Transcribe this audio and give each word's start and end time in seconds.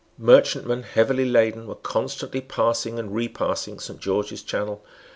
Merchantmen 0.17 0.81
heavily 0.81 1.29
laden 1.29 1.67
were 1.67 1.75
constantly 1.75 2.41
passing 2.41 2.97
and 2.97 3.13
repassing 3.13 3.79
Saint 3.79 3.99
George's 3.99 4.41
Channel. 4.41 4.83